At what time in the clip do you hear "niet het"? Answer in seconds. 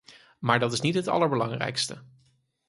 0.81-1.07